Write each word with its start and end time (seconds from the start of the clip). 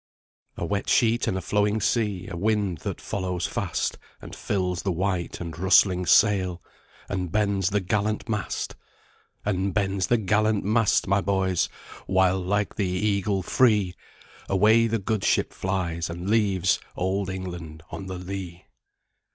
"A 0.57 0.65
wet 0.65 0.89
sheet 0.89 1.27
and 1.27 1.37
a 1.37 1.41
flowing 1.41 1.79
sea, 1.79 2.27
A 2.27 2.35
wind 2.35 2.79
that 2.79 2.99
follows 2.99 3.45
fast 3.45 3.99
And 4.19 4.35
fills 4.35 4.81
the 4.81 4.91
white 4.91 5.39
and 5.39 5.55
rustling 5.59 6.07
sail, 6.07 6.59
And 7.07 7.31
bends 7.31 7.69
the 7.69 7.81
gallant 7.81 8.27
mast! 8.27 8.75
And 9.45 9.75
bends 9.75 10.07
the 10.07 10.17
gallant 10.17 10.63
mast, 10.63 11.05
my 11.05 11.21
boys, 11.21 11.69
While, 12.07 12.39
like 12.39 12.77
the 12.77 12.89
eagle 12.89 13.43
free, 13.43 13.93
Away 14.49 14.87
the 14.87 14.97
good 14.97 15.23
ship 15.23 15.53
flies, 15.53 16.09
and 16.09 16.27
leaves 16.27 16.79
Old 16.95 17.29
England 17.29 17.83
on 17.91 18.07
the 18.07 18.17
lee." 18.17 18.65